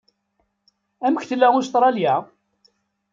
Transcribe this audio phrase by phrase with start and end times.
[1.05, 2.15] Amek tella Ustṛalya?